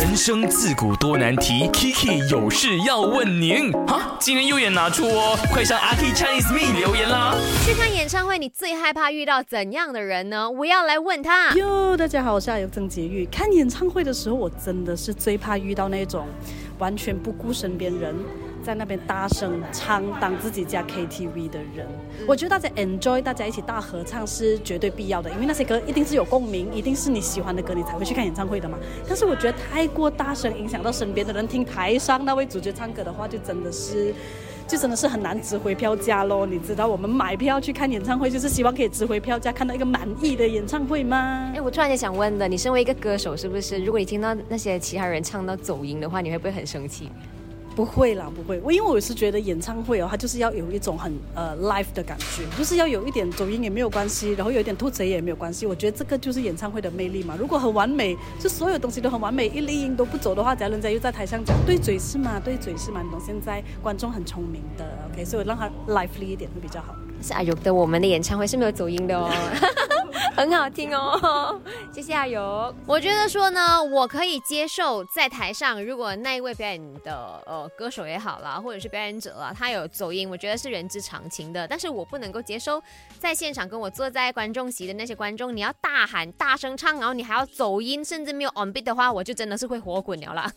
[0.00, 3.72] 人生自古多难题，Kiki 有事要问您。
[3.84, 7.34] 哈，今天又也拿出哦，快上阿 K Chinese Me 留言啦。
[7.66, 10.48] 去看演唱会，你最害怕遇到怎样的人呢？
[10.48, 11.50] 我要来问他。
[11.54, 13.26] 哟，大家好，我是阿尤曾洁玉。
[13.26, 16.28] 看演唱会的时候，我真的是最怕遇到那种
[16.78, 18.14] 完全不顾身边人。
[18.62, 21.86] 在那边大声唱，当自己家 KTV 的人，
[22.26, 28.76] 我觉得大家 enjoy，大家一起大合唱是绝对必要的，因为那些歌一定是有共鸣，一定是你喜欢的歌，你才会去看演唱会的嘛。
[29.06, 34.14] 但是我觉得太过大声，影响到身边的人听台上那位主角唱歌的话，就真的是，
[34.66, 36.44] 就真的是很难值回票价喽。
[36.44, 41.52] 你知道我们买票去看演唱会，就是希望可以值回票价，看到一个满意的演唱会吗？
[41.54, 47.10] 哎，我突然间想问的，你身为一个歌手，是不是如果你听到那些其他人唱到走音的话，你会不会很生气？
[47.78, 48.60] 不会啦，不会。
[48.64, 55.64] 我因为我是觉得演唱会哦，它就是要有一种很呃 live 的感觉，就是要有一点走音也没有关系，然后有一点吐词也没有关系。
[55.64, 57.36] 我觉得这个就是演唱会的魅力嘛。
[57.38, 62.40] 如果很完美，就所有东西都很完美，一粒音都不走的话，假如人家又在台上讲对嘴是吗？
[62.44, 63.00] 对嘴是吗？
[63.00, 63.20] 你懂？
[63.24, 66.96] 现在观众很聪明的，OK，所以我让他 lively 一点会比较好。
[67.22, 69.30] 是阿勇的，我们的演唱会是没有走音的哦。
[70.38, 71.60] 很好听哦，
[71.92, 72.72] 谢谢阿勇。
[72.86, 81.66] 我觉得说呢，我可以接受在台上，如果那一位表演的呃歌手也好啦，或者是表演者啊，他有走音，我觉得是人之常情的。
[81.66, 82.80] 但是我不能够接受
[83.18, 90.52] 在现场跟我坐在观众席的那些观众，你要大喊大声唱，然后你还要走音，甚至没有 on beat 的话，我就真的是会火滚了啦。